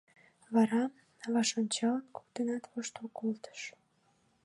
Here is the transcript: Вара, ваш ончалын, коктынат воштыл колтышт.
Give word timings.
Вара, 0.55 0.83
ваш 1.33 1.49
ончалын, 1.59 2.05
коктынат 2.15 2.63
воштыл 2.71 3.05
колтышт. 3.19 3.65